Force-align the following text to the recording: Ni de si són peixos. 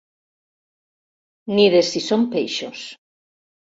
Ni 1.59 1.67
de 1.75 1.83
si 1.93 2.03
són 2.09 2.27
peixos. 2.33 2.87